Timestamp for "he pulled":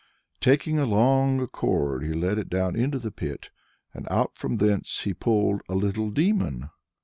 5.01-5.61